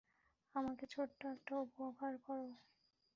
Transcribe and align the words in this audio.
আমাকে 0.55 0.85
ছোট্ট 0.85 1.19
একটা 1.27 1.53
উপকার 1.57 2.13
করো। 2.25 2.49